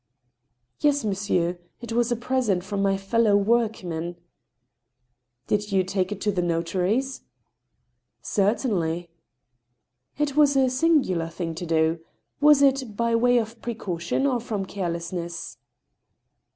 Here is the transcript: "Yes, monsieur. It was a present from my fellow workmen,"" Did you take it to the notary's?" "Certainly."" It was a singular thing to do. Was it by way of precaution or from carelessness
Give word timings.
"Yes, 0.79 1.05
monsieur. 1.05 1.59
It 1.79 1.91
was 1.91 2.11
a 2.11 2.15
present 2.15 2.63
from 2.63 2.81
my 2.81 2.97
fellow 2.97 3.35
workmen,"" 3.37 4.15
Did 5.47 5.71
you 5.71 5.83
take 5.83 6.11
it 6.11 6.19
to 6.21 6.31
the 6.31 6.41
notary's?" 6.41 7.21
"Certainly."" 8.39 9.11
It 10.17 10.35
was 10.35 10.55
a 10.55 10.71
singular 10.71 11.29
thing 11.29 11.53
to 11.53 11.67
do. 11.67 11.99
Was 12.39 12.63
it 12.63 12.97
by 12.97 13.13
way 13.15 13.37
of 13.37 13.61
precaution 13.61 14.25
or 14.25 14.39
from 14.39 14.65
carelessness 14.65 15.57